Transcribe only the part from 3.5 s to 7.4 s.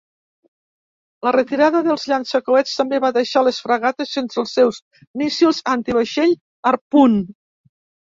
fragates sense els seus míssils antivaixell Harpoon.